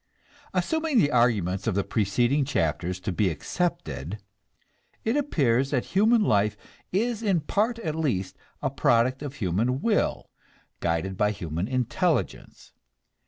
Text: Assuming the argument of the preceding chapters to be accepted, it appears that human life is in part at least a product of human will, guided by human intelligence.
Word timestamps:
Assuming 0.51 0.97
the 0.97 1.11
argument 1.11 1.67
of 1.67 1.75
the 1.75 1.83
preceding 1.83 2.43
chapters 2.43 2.99
to 3.01 3.11
be 3.11 3.29
accepted, 3.29 4.17
it 5.03 5.15
appears 5.15 5.69
that 5.69 5.85
human 5.93 6.23
life 6.23 6.57
is 6.91 7.21
in 7.21 7.39
part 7.41 7.77
at 7.77 7.93
least 7.95 8.35
a 8.63 8.71
product 8.71 9.21
of 9.21 9.35
human 9.35 9.79
will, 9.79 10.31
guided 10.79 11.17
by 11.17 11.29
human 11.29 11.67
intelligence. 11.67 12.71